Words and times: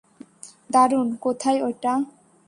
দারুণ, 0.69 1.07
কোথায় 1.23 1.59
ওটা? 1.67 1.93